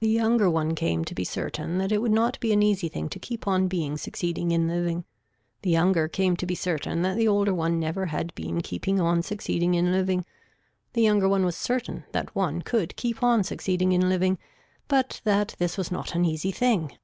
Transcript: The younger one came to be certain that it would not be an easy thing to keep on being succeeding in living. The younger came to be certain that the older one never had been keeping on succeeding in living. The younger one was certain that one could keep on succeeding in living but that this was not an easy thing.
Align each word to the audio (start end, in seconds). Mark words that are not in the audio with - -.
The 0.00 0.08
younger 0.08 0.50
one 0.50 0.74
came 0.74 1.04
to 1.04 1.14
be 1.14 1.22
certain 1.22 1.78
that 1.78 1.92
it 1.92 2.02
would 2.02 2.10
not 2.10 2.40
be 2.40 2.52
an 2.52 2.60
easy 2.60 2.88
thing 2.88 3.08
to 3.10 3.20
keep 3.20 3.46
on 3.46 3.68
being 3.68 3.96
succeeding 3.96 4.50
in 4.50 4.66
living. 4.66 5.04
The 5.62 5.70
younger 5.70 6.08
came 6.08 6.34
to 6.38 6.44
be 6.44 6.56
certain 6.56 7.02
that 7.02 7.16
the 7.16 7.28
older 7.28 7.54
one 7.54 7.78
never 7.78 8.06
had 8.06 8.34
been 8.34 8.62
keeping 8.62 8.98
on 9.00 9.22
succeeding 9.22 9.74
in 9.74 9.92
living. 9.92 10.24
The 10.94 11.02
younger 11.02 11.28
one 11.28 11.44
was 11.44 11.54
certain 11.54 12.02
that 12.10 12.34
one 12.34 12.62
could 12.62 12.96
keep 12.96 13.22
on 13.22 13.44
succeeding 13.44 13.92
in 13.92 14.08
living 14.08 14.38
but 14.88 15.20
that 15.22 15.54
this 15.60 15.78
was 15.78 15.92
not 15.92 16.16
an 16.16 16.24
easy 16.24 16.50
thing. 16.50 16.98